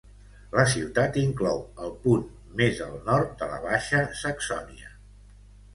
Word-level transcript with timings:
La 0.53 0.63
ciutat 0.71 1.19
inclou 1.23 1.61
el 1.87 1.93
punt 2.07 2.25
més 2.63 2.83
al 2.89 2.99
nord 3.11 3.37
de 3.43 3.53
la 3.53 3.63
Baixa 3.69 4.05
Saxònia. 4.25 4.93